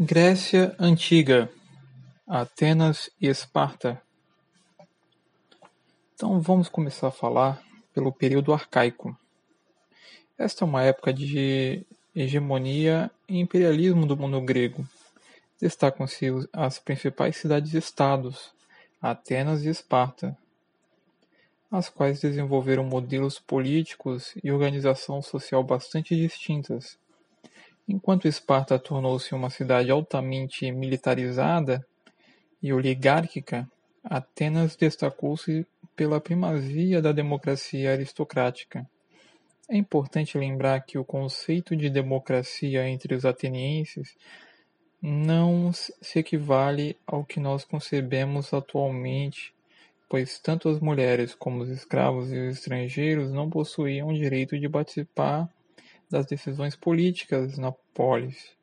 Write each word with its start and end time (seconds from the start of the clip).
Grécia 0.00 0.76
Antiga, 0.78 1.50
Atenas 2.24 3.10
e 3.20 3.26
Esparta. 3.26 4.00
Então 6.14 6.40
vamos 6.40 6.68
começar 6.68 7.08
a 7.08 7.10
falar 7.10 7.60
pelo 7.92 8.12
período 8.12 8.52
arcaico. 8.52 9.18
Esta 10.38 10.64
é 10.64 10.68
uma 10.68 10.84
época 10.84 11.12
de 11.12 11.84
hegemonia 12.14 13.10
e 13.28 13.40
imperialismo 13.40 14.06
do 14.06 14.16
mundo 14.16 14.40
grego. 14.40 14.86
Destacam-se 15.60 16.26
as 16.52 16.78
principais 16.78 17.36
cidades-estados, 17.36 18.52
Atenas 19.02 19.64
e 19.64 19.68
Esparta, 19.68 20.38
as 21.72 21.88
quais 21.88 22.20
desenvolveram 22.20 22.84
modelos 22.84 23.40
políticos 23.40 24.32
e 24.44 24.52
organização 24.52 25.20
social 25.20 25.64
bastante 25.64 26.14
distintas 26.14 26.96
Enquanto 27.88 28.28
Esparta 28.28 28.78
tornou-se 28.78 29.34
uma 29.34 29.48
cidade 29.48 29.90
altamente 29.90 30.70
militarizada 30.70 31.82
e 32.62 32.70
oligárquica, 32.70 33.66
Atenas 34.04 34.76
destacou-se 34.76 35.66
pela 35.96 36.20
primazia 36.20 37.00
da 37.00 37.12
democracia 37.12 37.92
aristocrática. 37.92 38.86
É 39.70 39.76
importante 39.76 40.36
lembrar 40.36 40.80
que 40.82 40.98
o 40.98 41.04
conceito 41.04 41.74
de 41.74 41.88
democracia 41.88 42.86
entre 42.86 43.14
os 43.14 43.24
atenienses 43.24 44.14
não 45.00 45.72
se 45.72 46.18
equivale 46.18 46.94
ao 47.06 47.24
que 47.24 47.40
nós 47.40 47.64
concebemos 47.64 48.52
atualmente, 48.52 49.54
pois 50.10 50.38
tanto 50.38 50.68
as 50.68 50.78
mulheres 50.78 51.34
como 51.34 51.62
os 51.62 51.70
escravos 51.70 52.30
e 52.30 52.38
os 52.38 52.58
estrangeiros 52.58 53.32
não 53.32 53.48
possuíam 53.48 54.08
o 54.08 54.14
direito 54.14 54.58
de 54.58 54.68
participar 54.68 55.48
das 56.10 56.26
decisões 56.26 56.74
políticas 56.74 57.58
na 57.58 57.72
polis. 57.72 58.56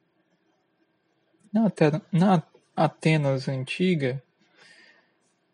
Na, 1.54 1.72
na 2.12 2.44
Atenas 2.76 3.48
antiga, 3.48 4.22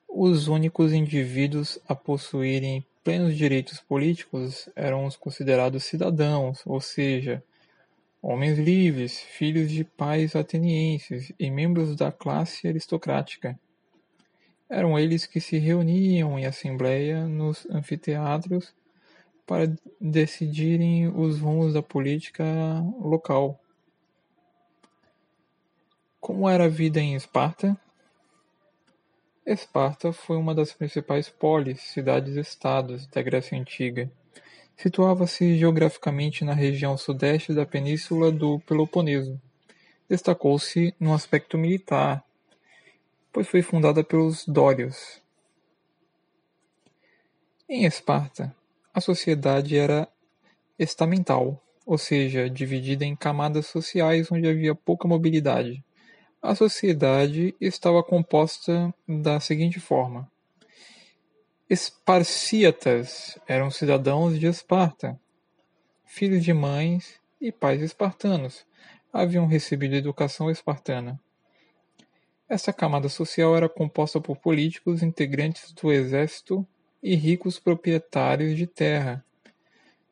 os 0.08 0.48
únicos 0.48 0.92
indivíduos 0.92 1.80
a 1.88 1.96
possuírem 1.96 2.86
plenos 3.04 3.36
direitos 3.36 3.80
políticos 3.80 4.70
eram 4.76 5.06
os 5.06 5.16
considerados 5.16 5.84
cidadãos, 5.84 6.62
ou 6.66 6.82
seja, 6.82 7.44
homens 8.22 8.60
livres, 8.60 9.20
filhos 9.20 9.72
de 9.72 9.84
pais 9.84 10.36
atenienses 10.36 11.32
e 11.40 11.50
membros 11.50 11.96
da 11.96 12.12
classe 12.12 12.68
aristocrática. 12.68 13.60
Eram 14.70 14.98
eles 14.98 15.26
que 15.26 15.42
se 15.42 15.58
reuniam 15.58 16.38
em 16.38 16.46
assembleia 16.46 17.28
nos 17.28 17.66
anfiteatros 17.70 18.74
para 19.45 19.73
decidirem 20.00 21.08
os 21.08 21.39
rumos 21.39 21.73
da 21.73 21.81
política 21.81 22.44
local. 23.00 23.59
Como 26.20 26.47
era 26.47 26.66
a 26.66 26.70
vida 26.70 27.00
em 27.00 27.16
Esparta? 27.16 27.75
Esparta 29.45 30.14
foi 30.14 30.38
uma 30.38 30.53
das 30.53 30.72
principais 30.72 31.28
polis, 31.28 31.81
cidades-estados 31.81 33.08
da 33.08 33.22
Grécia 33.22 33.58
Antiga. 33.58 34.12
Situava-se 34.78 35.58
geograficamente 35.58 36.45
na 36.45 36.53
região 36.53 36.95
sudeste 36.97 37.53
da 37.53 37.66
península 37.66 38.31
do 38.31 38.59
Peloponeso. 38.59 39.42
Destacou-se 40.08 40.94
no 41.00 41.14
aspecto 41.14 41.58
militar, 41.58 42.23
pois 43.34 43.47
foi 43.47 43.62
fundada 43.62 44.03
pelos 44.03 44.45
Dórios. 44.45 45.22
Em 47.67 47.86
Esparta, 47.86 48.56
a 48.94 49.00
sociedade 49.00 49.78
era 49.78 50.08
estamental, 50.78 51.61
ou 51.86 51.97
seja, 51.97 52.50
dividida 52.50 53.06
em 53.06 53.16
camadas 53.16 53.67
sociais 53.67 54.31
onde 54.31 54.47
havia 54.47 54.75
pouca 54.75 55.08
mobilidade. 55.08 55.84
A 56.42 56.56
sociedade 56.56 57.56
estava 57.62 58.03
composta 58.03 58.94
da 59.08 59.39
seguinte 59.39 59.80
forma: 59.80 60.30
Esparcíatas 61.69 63.38
eram 63.47 63.72
cidadãos 63.72 64.40
de 64.40 64.47
Esparta, 64.47 65.19
filhos 66.06 66.44
de 66.44 66.53
mães 66.53 67.19
e 67.40 67.51
pais 67.51 67.81
espartanos, 67.81 68.66
haviam 69.13 69.47
recebido 69.47 69.96
educação 69.96 70.51
espartana. 70.51 71.19
Essa 72.50 72.74
camada 72.74 73.07
social 73.07 73.56
era 73.56 73.69
composta 73.69 74.19
por 74.19 74.38
políticos, 74.38 75.01
integrantes 75.01 75.72
do 75.72 75.91
exército 75.91 76.68
e 77.01 77.16
ricos 77.16 77.59
proprietários 77.59 78.56
de 78.56 78.67
terra. 78.67 79.25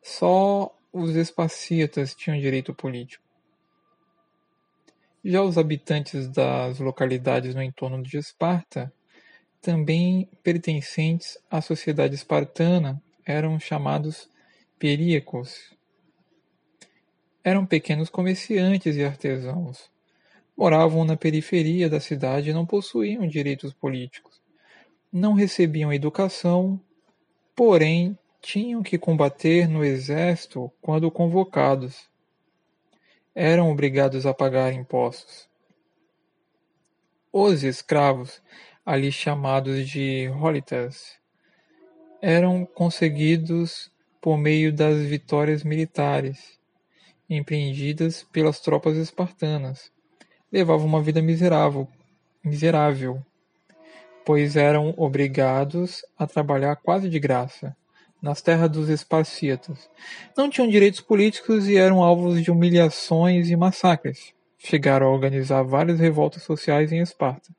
Só 0.02 0.76
os 0.92 1.16
esparcíatas 1.16 2.16
tinham 2.16 2.40
direito 2.40 2.74
político. 2.74 3.24
Já 5.24 5.44
os 5.44 5.58
habitantes 5.58 6.28
das 6.30 6.80
localidades 6.80 7.54
no 7.54 7.62
entorno 7.62 8.02
de 8.02 8.18
Esparta, 8.18 8.92
também 9.62 10.30
pertencentes 10.42 11.38
à 11.52 11.62
sociedade 11.62 12.16
espartana, 12.16 13.02
eram 13.26 13.60
chamados 13.60 14.30
períacos. 14.80 15.76
Eram 17.44 17.66
pequenos 17.66 18.10
comerciantes 18.10 18.96
e 18.96 19.04
artesãos. 19.04 19.92
Moravam 20.58 21.04
na 21.04 21.18
periferia 21.18 21.90
da 21.90 22.00
cidade 22.00 22.50
e 22.50 22.54
não 22.54 22.66
possuíam 22.66 23.28
direitos 23.28 23.74
políticos 23.74 24.29
não 25.12 25.34
recebiam 25.34 25.92
educação, 25.92 26.80
porém 27.56 28.18
tinham 28.42 28.82
que 28.82 28.98
combater 28.98 29.68
no 29.68 29.84
exército 29.84 30.72
quando 30.82 31.12
convocados. 31.12 32.10
Eram 33.34 33.72
obrigados 33.72 34.26
a 34.26 34.34
pagar 34.34 34.74
impostos. 34.74 35.50
Os 37.32 37.64
escravos, 37.64 38.42
ali 38.86 39.12
chamados 39.12 39.88
de 39.88 40.30
holitas, 40.30 41.18
eram 42.22 42.66
conseguidos 42.66 43.92
por 44.22 44.38
meio 44.38 44.74
das 44.74 44.98
vitórias 45.04 45.64
militares 45.64 46.60
empreendidas 47.30 48.24
pelas 48.32 48.60
tropas 48.60 48.98
espartanas. 48.98 49.92
Levavam 50.52 50.88
uma 50.88 51.02
vida 51.02 51.22
miserável, 51.22 51.88
miserável 52.44 53.24
pois 54.30 54.56
eram 54.56 54.94
obrigados 54.96 56.06
a 56.16 56.28
trabalhar 56.28 56.76
quase 56.76 57.10
de 57.10 57.20
graça, 57.20 57.76
nas 58.22 58.44
terras 58.44 58.70
dos 58.70 58.88
esparcíatas. 58.88 59.90
Não 60.38 60.52
tinham 60.52 60.70
direitos 60.70 61.02
políticos 61.02 61.68
e 61.68 61.76
eram 61.76 62.04
alvos 62.04 62.44
de 62.44 62.52
humilhações 62.52 63.50
e 63.50 63.56
massacres. 63.56 64.32
Chegaram 64.60 65.08
a 65.08 65.12
organizar 65.12 65.64
várias 65.64 66.00
revoltas 66.00 66.44
sociais 66.44 66.92
em 66.92 67.00
Esparta, 67.00 67.50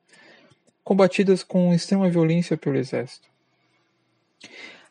combatidas 0.81 1.43
com 1.43 1.73
extrema 1.73 2.09
violência 2.09 2.55
pelo 2.55 2.77
exército. 2.77 3.27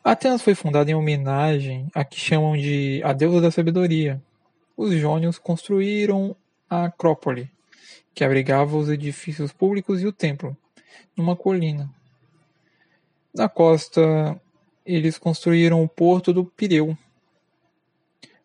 Atenas 0.03 0.43
foi 0.43 0.53
fundada 0.53 0.91
em 0.91 0.93
homenagem 0.93 1.87
a 1.95 2.05
que 2.05 2.19
chamam 2.19 2.55
de 2.55 3.01
a 3.03 3.11
deusa 3.11 3.41
da 3.41 3.49
sabedoria. 3.49 4.21
Os 4.77 4.93
jônios 4.93 5.39
construíram 5.39 6.35
a 6.69 6.85
Acrópole, 6.85 7.49
que 8.13 8.23
abrigava 8.23 8.77
os 8.77 8.87
edifícios 8.87 9.51
públicos 9.51 9.99
e 10.03 10.05
o 10.05 10.13
templo, 10.13 10.55
numa 11.15 11.35
colina. 11.35 11.89
Na 13.33 13.47
costa, 13.47 14.39
eles 14.85 15.17
construíram 15.17 15.83
o 15.83 15.87
porto 15.87 16.33
do 16.33 16.45
Pireu. 16.45 16.97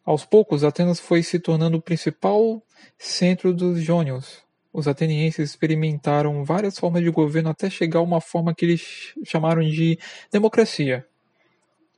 Aos 0.05 0.25
poucos, 0.25 0.63
Atenas 0.63 1.01
foi 1.01 1.23
se 1.23 1.41
tornando 1.41 1.79
o 1.79 1.83
principal 1.83 2.63
centro 2.97 3.53
dos 3.53 3.81
jônios. 3.81 4.45
Os 4.73 4.87
atenienses 4.87 5.51
experimentaram 5.51 6.45
várias 6.45 6.79
formas 6.79 7.03
de 7.03 7.11
governo 7.11 7.49
até 7.51 7.69
chegar 7.71 7.99
a 7.99 8.03
uma 8.03 8.21
forma 8.21 8.55
que 8.55 8.65
eles 8.65 9.15
chamaram 9.25 9.63
de 9.63 9.99
democracia. 10.31 11.07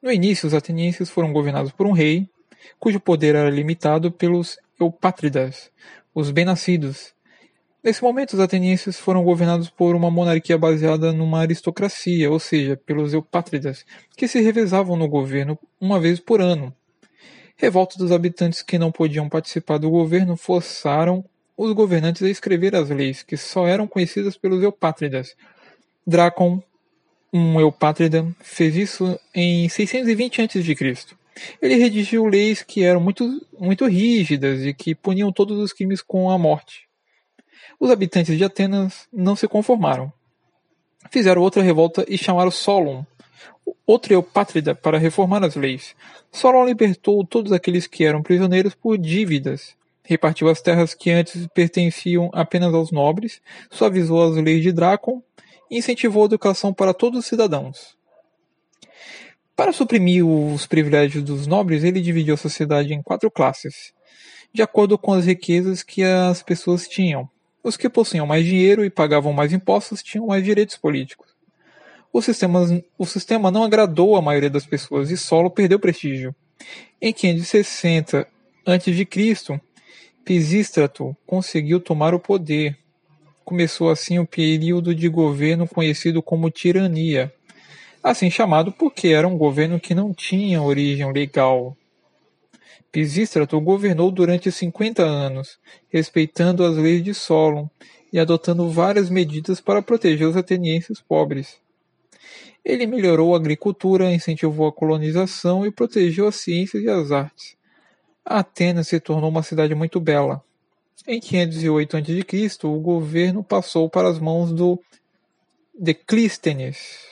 No 0.01 0.13
início, 0.13 0.47
os 0.47 0.55
atenienses 0.55 1.11
foram 1.11 1.33
governados 1.33 1.73
por 1.73 1.87
um 1.87 1.93
rei, 1.93 2.31
cujo 2.79 3.01
poder 3.01 3.35
era 3.35 3.51
limitado 3.51 4.13
pelos 4.13 4.57
eupátridas, 4.81 5.73
os 6.15 6.31
bem-nascidos, 6.31 7.13
Nesse 7.83 8.03
momento, 8.03 8.33
os 8.33 8.41
atenienses 8.41 8.99
foram 8.99 9.23
governados 9.23 9.71
por 9.71 9.95
uma 9.95 10.11
monarquia 10.11 10.59
baseada 10.59 11.13
numa 11.13 11.41
aristocracia, 11.41 12.29
ou 12.29 12.41
seja, 12.41 12.77
pelos 12.77 13.15
eupátridas, 13.15 13.87
que 14.17 14.27
se 14.27 14.41
revezavam 14.41 14.97
no 14.97 15.07
governo 15.07 15.57
uma 15.81 16.01
vez 16.01 16.19
por 16.19 16.41
ano. 16.41 16.75
Revolta 17.57 17.97
dos 17.97 18.11
habitantes 18.11 18.63
que 18.63 18.79
não 18.79 18.91
podiam 18.91 19.29
participar 19.29 19.79
do 19.79 19.91
governo 19.91 20.37
forçaram 20.37 21.25
os 21.57 21.73
governantes 21.73 22.23
a 22.23 22.29
escrever 22.29 22.75
as 22.75 22.91
leis, 22.91 23.23
que 23.23 23.37
só 23.37 23.67
eram 23.67 23.87
conhecidas 23.87 24.37
pelos 24.37 24.61
eupátridas. 24.63 25.37
Dracon, 26.05 26.61
um 27.33 27.61
eupátrida, 27.61 28.27
fez 28.41 28.75
isso 28.75 29.19
em 29.33 29.69
620 29.69 30.43
a.C. 30.43 30.77
Ele 31.63 31.75
redigiu 31.77 32.27
leis 32.27 32.61
que 32.63 32.83
eram 32.83 33.01
muito, 33.01 33.47
muito 33.57 33.87
rígidas 33.87 34.65
e 34.65 34.75
que 34.75 34.97
puniam 34.97 35.31
todos 35.31 35.59
os 35.59 35.73
crimes 35.73 36.03
com 36.03 36.29
a 36.29 36.37
morte. 36.37 36.88
Os 37.79 37.91
habitantes 37.91 38.37
de 38.37 38.45
Atenas 38.45 39.09
não 39.13 39.37
se 39.37 39.49
conformaram. 39.49 40.13
Fizeram 41.11 41.43
outra 41.43 41.63
revolta 41.63 42.05
e 42.09 42.19
chamaram 42.19 42.51
Solon, 42.51 43.05
outro 43.87 44.13
eupátrida, 44.13 44.75
para 44.75 44.99
reformar 44.99 45.45
as 45.45 45.57
leis. 45.57 45.95
Solon 46.31 46.65
libertou 46.67 47.25
todos 47.25 47.53
aqueles 47.53 47.87
que 47.87 48.05
eram 48.05 48.23
prisioneiros 48.23 48.75
por 48.75 48.99
dívidas, 48.99 49.77
repartiu 50.05 50.49
as 50.49 50.61
terras 50.61 50.95
que 50.95 51.11
antes 51.11 51.47
pertenciam 51.49 52.31
apenas 52.33 52.73
aos 52.75 52.91
nobres, 52.91 53.41
suavizou 53.71 54.23
as 54.23 54.37
leis 54.37 54.63
de 54.63 54.73
Drácon 54.73 55.23
e 55.71 55.79
incentivou 55.79 56.23
a 56.23 56.27
educação 56.27 56.73
para 56.73 56.95
todos 56.95 57.21
os 57.21 57.27
cidadãos. 57.27 57.97
Para 59.55 59.73
suprimir 59.73 60.25
os 60.25 60.67
privilégios 60.67 61.25
dos 61.25 61.47
nobres, 61.47 61.83
ele 61.83 62.01
dividiu 62.01 62.35
a 62.35 62.39
sociedade 62.39 62.95
em 62.95 63.03
quatro 63.03 63.31
classes, 63.31 63.93
de 64.53 64.63
acordo 64.63 64.97
com 64.97 65.13
as 65.13 65.25
riquezas 65.25 65.83
que 65.83 66.03
as 66.03 66.43
pessoas 66.43 66.87
tinham. 66.87 67.29
Os 67.63 67.77
que 67.77 67.89
possuíam 67.89 68.27
mais 68.27 68.45
dinheiro 68.45 68.85
e 68.85 68.91
pagavam 68.91 69.33
mais 69.33 69.53
impostos 69.53 70.03
tinham 70.03 70.27
mais 70.27 70.45
direitos 70.45 70.77
políticos. 70.77 71.29
O 72.13 72.23
sistema, 72.23 72.61
o 72.97 73.05
sistema 73.05 73.51
não 73.51 73.65
agradou 73.65 74.17
a 74.17 74.23
maioria 74.23 74.49
das 74.49 74.65
pessoas 74.65 75.11
e 75.11 75.17
Solo 75.17 75.51
perdeu 75.51 75.79
prestígio. 75.79 76.35
Em 77.01 77.13
560 77.13 78.27
a.C., 78.67 79.61
Pisístrato 80.25 81.17
conseguiu 81.27 81.81
tomar 81.81 82.13
o 82.13 82.21
poder. 82.21 82.77
Começou 83.45 83.89
assim 83.89 84.19
o 84.19 84.27
período 84.27 84.95
de 84.95 85.09
governo 85.09 85.67
conhecido 85.67 86.23
como 86.23 86.51
tirania, 86.51 87.33
assim 88.03 88.31
chamado 88.31 88.71
porque 88.71 89.09
era 89.09 89.27
um 89.27 89.39
governo 89.39 89.81
que 89.81 89.95
não 89.95 90.13
tinha 90.13 90.61
origem 90.61 91.11
legal. 91.13 91.75
Pisístrato 92.91 93.61
governou 93.61 94.11
durante 94.11 94.51
50 94.51 95.03
anos, 95.03 95.59
respeitando 95.89 96.65
as 96.65 96.77
leis 96.77 97.05
de 97.05 97.13
Solon 97.13 97.69
e 98.13 98.19
adotando 98.19 98.71
várias 98.71 99.11
medidas 99.11 99.61
para 99.61 99.83
proteger 99.83 100.27
os 100.27 100.37
atenienses 100.37 101.01
pobres. 101.01 101.61
Ele 102.65 102.87
melhorou 102.87 103.35
a 103.35 103.39
agricultura, 103.39 104.13
incentivou 104.13 104.67
a 104.67 104.73
colonização 104.73 105.67
e 105.67 105.71
protegeu 105.71 106.27
as 106.27 106.37
ciências 106.37 106.83
e 106.83 106.89
as 106.89 107.13
artes. 107.13 107.57
Atenas 108.25 108.89
se 108.89 109.01
tornou 109.01 109.31
uma 109.31 109.43
cidade 109.43 109.75
muito 109.75 110.01
bela. 110.01 110.43
Em 111.07 111.21
508 111.21 111.97
a.C., 111.97 112.67
o 112.67 112.81
governo 112.81 113.43
passou 113.43 113.89
para 113.89 114.09
as 114.09 114.19
mãos 114.19 114.53
do 114.53 114.79
Declístenes. 115.79 117.08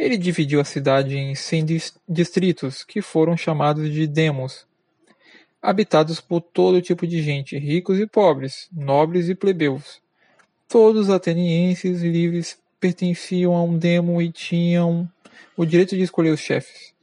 Ele 0.00 0.16
dividiu 0.16 0.62
a 0.62 0.64
cidade 0.64 1.14
em 1.14 1.34
100 1.34 1.66
distritos, 2.08 2.82
que 2.82 3.02
foram 3.02 3.36
chamados 3.36 3.92
de 3.92 4.06
demos, 4.06 4.66
habitados 5.60 6.22
por 6.22 6.40
todo 6.40 6.80
tipo 6.80 7.06
de 7.06 7.20
gente, 7.20 7.58
ricos 7.58 8.00
e 8.00 8.06
pobres, 8.06 8.66
nobres 8.72 9.28
e 9.28 9.34
plebeus. 9.34 10.00
Todos 10.66 11.08
os 11.08 11.10
atenienses 11.10 12.00
livres 12.00 12.58
pertenciam 12.80 13.54
a 13.54 13.62
um 13.62 13.76
demo 13.76 14.22
e 14.22 14.32
tinham 14.32 15.06
o 15.54 15.66
direito 15.66 15.94
de 15.94 16.02
escolher 16.02 16.30
os 16.30 16.40
chefes. 16.40 16.94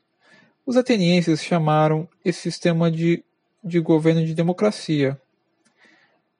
Os 0.65 0.75
atenienses 0.75 1.43
chamaram 1.43 2.09
esse 2.25 2.41
sistema 2.41 2.89
de, 2.89 3.23
de 3.63 3.79
governo 3.79 4.25
de 4.25 4.33
democracia. 4.33 5.21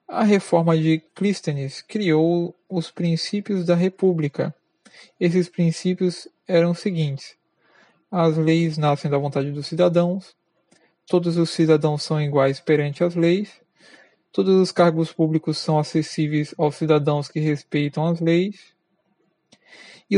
A 0.07 0.23
reforma 0.23 0.75
de 0.75 1.03
Clístenes 1.13 1.83
criou 1.83 2.55
os 2.67 2.89
princípios 2.89 3.63
da 3.63 3.75
república. 3.75 4.55
Esses 5.19 5.49
princípios 5.49 6.27
eram 6.47 6.71
os 6.71 6.79
seguintes: 6.79 7.35
as 8.11 8.37
leis 8.37 8.77
nascem 8.77 9.09
da 9.09 9.17
vontade 9.17 9.51
dos 9.51 9.67
cidadãos, 9.67 10.35
todos 11.05 11.37
os 11.37 11.49
cidadãos 11.49 12.03
são 12.03 12.21
iguais 12.21 12.59
perante 12.59 13.03
as 13.03 13.15
leis, 13.15 13.61
todos 14.31 14.55
os 14.55 14.71
cargos 14.71 15.11
públicos 15.11 15.57
são 15.57 15.79
acessíveis 15.79 16.53
aos 16.57 16.75
cidadãos 16.75 17.27
que 17.27 17.39
respeitam 17.39 18.05
as 18.05 18.19
leis, 18.19 18.75
e 20.09 20.17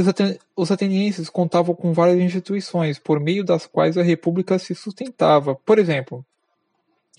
os 0.56 0.72
atenienses 0.72 1.30
contavam 1.30 1.74
com 1.74 1.94
várias 1.94 2.20
instituições 2.20 3.00
por 3.00 3.20
meio 3.20 3.44
das 3.44 3.66
quais 3.66 3.98
a 3.98 4.04
república 4.04 4.60
se 4.60 4.76
sustentava. 4.76 5.56
Por 5.56 5.80
exemplo, 5.80 6.24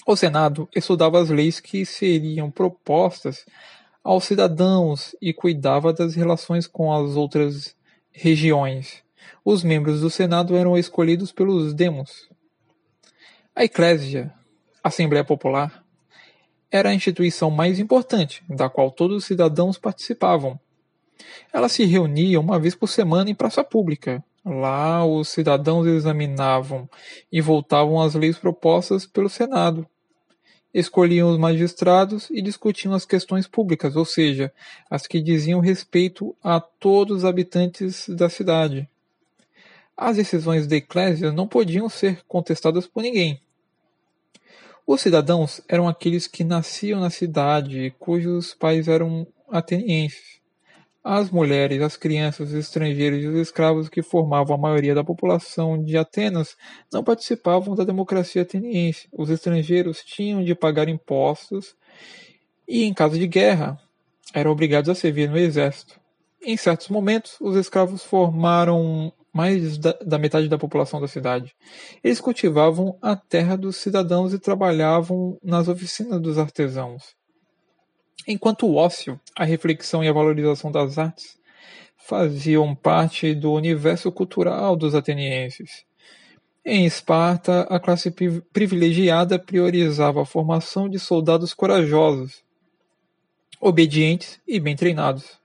o 0.07 0.15
Senado 0.15 0.69
estudava 0.75 1.21
as 1.21 1.31
leis 1.31 1.59
que 1.59 1.85
seriam 1.85 2.49
propostas 2.49 3.45
aos 4.11 4.25
cidadãos 4.25 5.15
e 5.23 5.33
cuidava 5.33 5.93
das 5.93 6.17
relações 6.17 6.67
com 6.67 6.93
as 6.93 7.15
outras 7.15 7.77
regiões. 8.11 9.05
Os 9.45 9.63
membros 9.63 10.01
do 10.01 10.11
Senado 10.11 10.57
eram 10.57 10.77
escolhidos 10.77 11.31
pelos 11.31 11.73
demos. 11.73 12.29
A 13.55 13.63
Eclésia, 13.63 14.35
Assembleia 14.83 15.23
Popular, 15.23 15.85
era 16.73 16.89
a 16.89 16.95
instituição 16.95 17.53
mais 17.53 17.79
importante, 17.79 18.43
da 18.49 18.69
qual 18.69 18.91
todos 18.91 19.19
os 19.19 19.25
cidadãos 19.25 19.79
participavam. 19.79 20.59
Ela 21.53 21.69
se 21.69 21.85
reunia 21.85 22.41
uma 22.41 22.59
vez 22.59 22.75
por 22.75 22.89
semana 22.89 23.31
em 23.31 23.35
praça 23.35 23.63
pública. 23.63 24.25
Lá, 24.45 25.07
os 25.07 25.29
cidadãos 25.29 25.87
examinavam 25.87 26.91
e 27.31 27.41
votavam 27.41 28.01
as 28.01 28.17
leis 28.17 28.37
propostas 28.37 29.07
pelo 29.07 29.29
Senado. 29.29 29.87
Escolhiam 30.73 31.31
os 31.31 31.39
magistrados 31.39 32.29
e 32.31 32.41
discutiam 32.41 32.95
as 32.95 33.05
questões 33.05 33.47
públicas, 33.47 33.97
ou 33.97 34.05
seja, 34.05 34.53
as 34.89 35.07
que 35.07 35.21
diziam 35.21 35.61
respeito 35.61 36.35
a 36.43 36.61
todos 36.61 37.19
os 37.19 37.25
habitantes 37.25 38.09
da 38.09 38.29
cidade. 38.29 38.89
As 39.97 40.17
decisões 40.17 40.67
da 40.67 40.77
Eclésia 40.77 41.33
não 41.33 41.47
podiam 41.47 41.89
ser 41.89 42.23
contestadas 42.27 42.87
por 42.87 43.03
ninguém. 43.03 43.41
Os 44.87 45.03
cidadãos 45.03 45.61
eram 45.69 45.87
aqueles 45.87 46.27
que 46.27 46.43
nasciam 46.43 47.01
na 47.01 47.11
cidade, 47.11 47.95
cujos 47.99 48.55
pais 48.55 48.89
eram 48.89 49.27
atenienses. 49.49 50.40
As 51.03 51.31
mulheres, 51.31 51.81
as 51.81 51.97
crianças, 51.97 52.51
os 52.51 52.55
estrangeiros 52.55 53.25
e 53.25 53.27
os 53.27 53.39
escravos 53.39 53.89
que 53.89 54.03
formavam 54.03 54.55
a 54.55 54.59
maioria 54.59 54.95
da 54.95 55.03
população 55.03 55.83
de 55.83 55.97
Atenas 55.97 56.57
não 56.93 57.03
participavam 57.03 57.75
da 57.75 57.85
democracia 57.85 58.43
ateniense. 58.43 59.09
Os 59.11 59.31
estrangeiros 59.31 60.05
tinham 60.05 60.45
de 60.45 60.55
pagar 60.55 60.89
impostos 60.91 61.75
e, 62.69 62.85
em 62.85 62.93
caso 62.93 63.19
de 63.19 63.27
guerra, 63.27 63.79
eram 64.35 64.51
obrigados 64.51 64.91
a 64.91 64.95
servir 64.95 65.31
no 65.31 65.39
exército. 65.39 65.99
Em 66.43 66.57
certos 66.57 66.89
momentos, 66.89 67.37
os 67.41 67.57
escravos 67.57 68.05
formaram 68.05 69.13
mais 69.33 69.79
da, 69.79 70.19
metade 70.19 70.49
da 70.49 70.59
população 70.59 71.01
da 71.01 71.09
cidade. 71.09 71.55
Eles 72.03 72.21
cultivavam 72.21 72.99
a 73.01 73.17
terra 73.17 73.57
dos 73.57 73.77
cidadãos 73.77 74.35
e 74.35 74.39
trabalhavam 74.39 75.39
nas 75.43 75.69
oficinas 75.69 76.21
dos 76.21 76.37
artesãos. 76.37 77.15
Enquanto 78.27 78.67
o 78.67 78.77
ócio, 78.77 79.19
a 79.37 79.45
reflexão 79.45 80.05
e 80.05 80.09
a 80.09 80.13
valorização 80.13 80.71
das 80.71 80.99
artes 80.99 81.39
faziam 81.97 82.75
parte 82.75 83.35
do 83.35 83.53
universo 83.53 84.11
cultural 84.11 84.77
dos 84.77 84.95
atenienses. 84.95 85.85
Em 86.65 86.85
Esparta, 86.85 87.63
a 87.63 87.81
classe 87.81 88.15
privilegiada 88.53 89.39
priorizava 89.39 90.23
a 90.23 90.27
formação 90.27 90.89
de 90.89 90.99
soldados 90.99 91.55
corajosos, 91.55 92.43
obedientes 93.61 94.41
e 94.47 94.61
bem 94.61 94.77
treinados. 94.77 95.39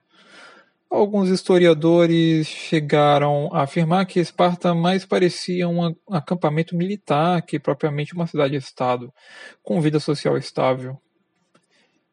Alguns 0.90 1.30
historiadores 1.30 2.46
chegaram 2.46 3.48
a 3.52 3.62
afirmar 3.62 4.06
que 4.06 4.20
Esparta 4.20 4.74
mais 4.74 5.04
parecia 5.04 5.68
um 5.68 5.94
acampamento 6.10 6.76
militar 6.76 7.42
que 7.42 7.58
propriamente 7.58 8.14
uma 8.14 8.26
cidade-estado, 8.26 9.12
com 9.62 9.80
vida 9.80 9.98
social 9.98 10.36
estável. 10.36 11.00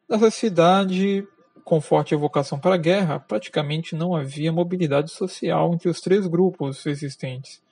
Nessa 0.08 0.30
cidade, 0.30 1.26
com 1.64 1.80
forte 1.80 2.14
vocação 2.14 2.58
para 2.58 2.74
a 2.74 2.78
guerra, 2.78 3.18
praticamente 3.18 3.96
não 3.96 4.14
havia 4.14 4.52
mobilidade 4.52 5.10
social 5.10 5.72
entre 5.72 5.88
os 5.88 6.00
três 6.00 6.26
grupos 6.26 6.84
existentes. 6.84 7.62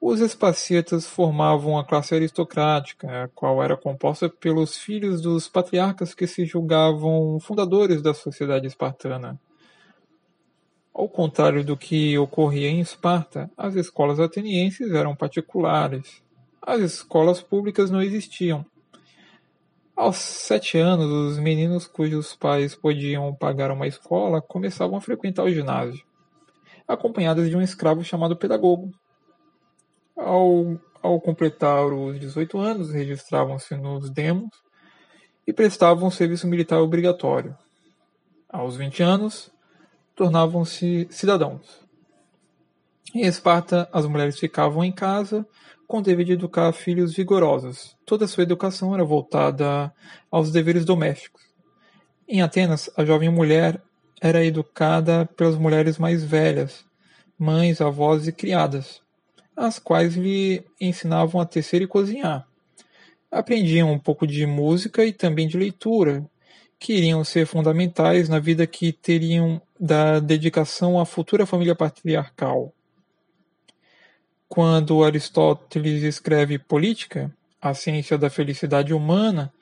Os 0.00 0.20
Espacetas 0.20 1.06
formavam 1.06 1.76
a 1.76 1.84
classe 1.84 2.14
aristocrática, 2.14 3.24
a 3.24 3.28
qual 3.28 3.62
era 3.62 3.76
composta 3.76 4.28
pelos 4.28 4.76
filhos 4.76 5.20
dos 5.20 5.48
patriarcas 5.48 6.14
que 6.14 6.26
se 6.26 6.46
julgavam 6.46 7.38
fundadores 7.40 8.00
da 8.00 8.14
sociedade 8.14 8.66
espartana. 8.66 9.38
Ao 10.94 11.08
contrário 11.08 11.62
do 11.62 11.76
que 11.76 12.16
ocorria 12.16 12.68
em 12.68 12.80
Esparta, 12.80 13.50
as 13.56 13.74
escolas 13.74 14.18
atenienses 14.18 14.92
eram 14.92 15.14
particulares. 15.14 16.22
As 16.62 16.80
escolas 16.80 17.42
públicas 17.42 17.90
não 17.90 18.00
existiam, 18.00 18.64
aos 19.98 20.16
sete 20.18 20.78
anos, 20.78 21.06
os 21.10 21.38
meninos 21.40 21.88
cujos 21.88 22.36
pais 22.36 22.72
podiam 22.72 23.34
pagar 23.34 23.72
uma 23.72 23.88
escola 23.88 24.40
começavam 24.40 24.96
a 24.96 25.00
frequentar 25.00 25.42
o 25.42 25.50
ginásio, 25.50 26.04
acompanhados 26.86 27.50
de 27.50 27.56
um 27.56 27.60
escravo 27.60 28.04
chamado 28.04 28.36
pedagogo. 28.36 28.92
Ao, 30.16 30.78
ao 31.02 31.20
completar 31.20 31.86
os 31.86 32.18
18 32.20 32.58
anos, 32.60 32.92
registravam-se 32.92 33.76
nos 33.76 34.08
demos 34.08 34.50
e 35.44 35.52
prestavam 35.52 36.12
serviço 36.12 36.46
militar 36.46 36.78
obrigatório. 36.78 37.58
Aos 38.48 38.76
20 38.76 39.02
anos, 39.02 39.50
tornavam-se 40.14 41.08
cidadãos. 41.10 41.80
Em 43.12 43.26
Esparta, 43.26 43.88
as 43.92 44.06
mulheres 44.06 44.38
ficavam 44.38 44.84
em 44.84 44.92
casa 44.92 45.44
com 45.88 45.98
o 45.98 46.02
dever 46.02 46.26
de 46.26 46.32
educar 46.34 46.70
filhos 46.72 47.14
vigorosos. 47.14 47.96
Toda 48.04 48.28
sua 48.28 48.42
educação 48.42 48.94
era 48.94 49.02
voltada 49.02 49.90
aos 50.30 50.52
deveres 50.52 50.84
domésticos. 50.84 51.42
Em 52.28 52.42
Atenas, 52.42 52.90
a 52.94 53.06
jovem 53.06 53.30
mulher 53.30 53.82
era 54.20 54.44
educada 54.44 55.24
pelas 55.34 55.56
mulheres 55.56 55.96
mais 55.96 56.22
velhas, 56.22 56.84
mães, 57.38 57.80
avós 57.80 58.28
e 58.28 58.32
criadas, 58.32 59.00
as 59.56 59.78
quais 59.78 60.14
lhe 60.14 60.62
ensinavam 60.78 61.40
a 61.40 61.46
tecer 61.46 61.80
e 61.80 61.86
cozinhar. 61.86 62.46
aprendiam 63.30 63.90
um 63.92 63.98
pouco 63.98 64.26
de 64.26 64.46
música 64.46 65.04
e 65.04 65.12
também 65.12 65.46
de 65.48 65.58
leitura, 65.58 66.24
que 66.78 66.94
iriam 66.94 67.24
ser 67.24 67.46
fundamentais 67.46 68.28
na 68.28 68.38
vida 68.38 68.66
que 68.66 68.92
teriam 68.92 69.60
da 69.78 70.18
dedicação 70.18 70.98
à 70.98 71.04
futura 71.04 71.44
família 71.44 71.74
patriarcal. 71.74 72.72
Quando 74.48 75.04
Aristóteles 75.04 76.02
escreve 76.02 76.58
Política, 76.58 77.30
a 77.60 77.74
ciência 77.74 78.16
da 78.16 78.30
felicidade 78.30 78.94
humana 78.94 79.52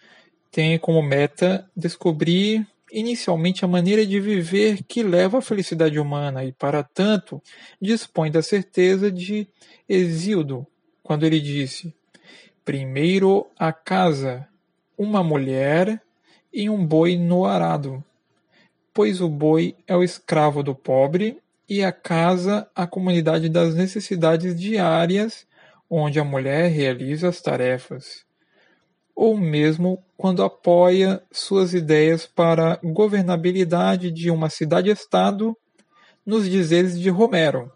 tem 0.52 0.78
como 0.78 1.02
meta 1.02 1.68
descobrir 1.76 2.64
inicialmente 2.92 3.64
a 3.64 3.68
maneira 3.68 4.06
de 4.06 4.20
viver 4.20 4.84
que 4.84 5.02
leva 5.02 5.38
à 5.38 5.42
felicidade 5.42 5.98
humana 5.98 6.44
e, 6.44 6.52
para 6.52 6.84
tanto, 6.84 7.42
dispõe 7.82 8.30
da 8.30 8.42
certeza 8.42 9.10
de 9.10 9.48
Hesíodo, 9.88 10.64
quando 11.02 11.26
ele 11.26 11.40
disse: 11.40 11.92
Primeiro 12.64 13.48
a 13.58 13.72
casa, 13.72 14.46
uma 14.96 15.22
mulher 15.22 16.00
e 16.52 16.70
um 16.70 16.86
boi 16.86 17.16
no 17.16 17.44
arado, 17.44 18.04
pois 18.94 19.20
o 19.20 19.28
boi 19.28 19.74
é 19.84 19.96
o 19.96 20.02
escravo 20.04 20.62
do 20.62 20.76
pobre 20.76 21.38
e 21.68 21.82
a 21.84 21.92
casa 21.92 22.68
a 22.74 22.86
comunidade 22.86 23.48
das 23.48 23.74
necessidades 23.74 24.58
diárias, 24.58 25.46
onde 25.88 26.18
a 26.18 26.24
mulher 26.24 26.70
realiza 26.70 27.28
as 27.28 27.40
tarefas 27.40 28.26
ou 29.16 29.34
mesmo 29.34 30.04
quando 30.14 30.44
apoia 30.44 31.22
suas 31.32 31.72
ideias 31.72 32.26
para 32.26 32.74
a 32.74 32.76
governabilidade 32.82 34.10
de 34.10 34.30
uma 34.30 34.50
cidade-estado 34.50 35.56
nos 36.24 36.48
dizeres 36.48 37.00
de 37.00 37.08
Romero. 37.08 37.72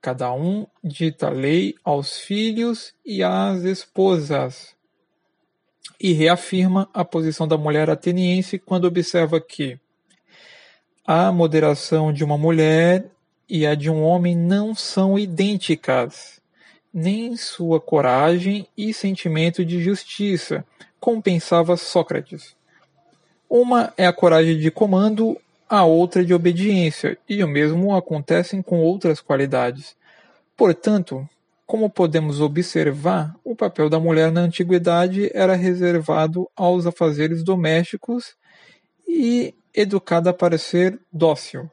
Cada 0.00 0.32
um 0.32 0.66
dita 0.82 1.28
lei 1.28 1.76
aos 1.84 2.18
filhos 2.18 2.92
e 3.04 3.22
às 3.22 3.62
esposas. 3.62 4.74
E 5.98 6.12
reafirma 6.12 6.90
a 6.92 7.04
posição 7.04 7.46
da 7.46 7.56
mulher 7.56 7.88
ateniense 7.88 8.58
quando 8.58 8.84
observa 8.86 9.40
que 9.40 9.78
a 11.06 11.30
moderação 11.30 12.12
de 12.12 12.24
uma 12.24 12.36
mulher 12.36 13.06
e 13.48 13.64
a 13.64 13.74
de 13.74 13.88
um 13.88 14.02
homem 14.02 14.36
não 14.36 14.74
são 14.74 15.18
idênticas 15.18 16.40
nem 16.92 17.36
sua 17.36 17.78
coragem 17.78 18.66
e 18.74 18.92
sentimento 18.94 19.62
de 19.62 19.82
justiça 19.82 20.64
compensava 20.98 21.76
Sócrates. 21.76 22.56
Uma 23.50 23.92
é 23.98 24.06
a 24.06 24.12
coragem 24.14 24.58
de 24.58 24.70
comando, 24.70 25.38
a 25.68 25.84
outra 25.84 26.24
de 26.24 26.32
obediência, 26.32 27.18
e 27.28 27.44
o 27.44 27.48
mesmo 27.48 27.94
acontecem 27.94 28.62
com 28.62 28.80
outras 28.80 29.20
qualidades. 29.20 29.94
Portanto, 30.56 31.28
como 31.66 31.90
podemos 31.90 32.40
observar, 32.40 33.36
o 33.44 33.54
papel 33.54 33.90
da 33.90 34.00
mulher 34.00 34.32
na 34.32 34.40
antiguidade 34.40 35.30
era 35.34 35.54
reservado 35.54 36.48
aos 36.56 36.86
afazeres 36.86 37.42
domésticos 37.44 38.34
e 39.06 39.54
educada 39.76 40.36
para 40.36 40.58
ser 40.58 40.98
dócil. 41.12 41.70